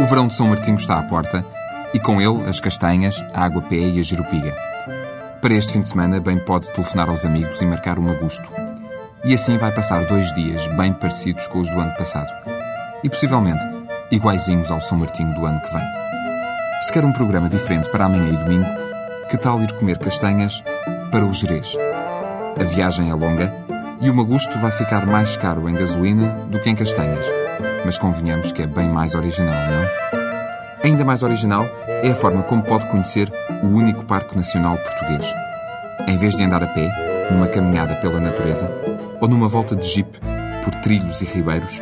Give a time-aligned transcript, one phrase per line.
[0.00, 1.44] O verão de São Martinho está à porta
[1.92, 4.54] e com ele as castanhas, a água-pé e a jerupiga.
[5.40, 8.50] Para este fim de semana, bem pode telefonar aos amigos e marcar um agosto.
[9.24, 12.30] E assim vai passar dois dias bem parecidos com os do ano passado.
[13.02, 13.64] E possivelmente
[14.10, 15.84] iguaizinhos ao São Martinho do ano que vem.
[16.82, 18.68] Se quer um programa diferente para amanhã e domingo,
[19.28, 20.62] que tal ir comer castanhas
[21.10, 21.76] para o Jerez?
[22.60, 23.52] A viagem é longa
[24.00, 27.26] e o Magusto vai ficar mais caro em gasolina do que em castanhas.
[27.84, 29.88] Mas convenhamos que é bem mais original, não?
[30.84, 31.66] Ainda mais original
[32.02, 33.32] é a forma como pode conhecer
[33.62, 35.26] o único Parque Nacional português.
[36.06, 38.70] Em vez de andar a pé, numa caminhada pela natureza,
[39.20, 40.18] ou numa volta de jipe
[40.62, 41.80] por trilhos e ribeiros,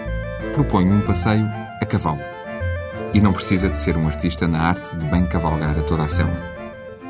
[0.55, 1.47] propõe um passeio
[1.81, 2.21] a cavalo.
[3.13, 6.09] E não precisa de ser um artista na arte de bem cavalgar a toda a
[6.09, 6.43] selva.